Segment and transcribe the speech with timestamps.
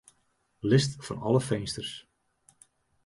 [0.71, 1.93] List fan alle finsters.